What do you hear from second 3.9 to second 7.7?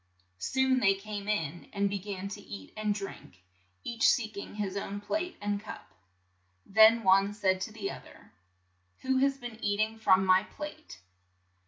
seek ing his own plate and cup. Then one said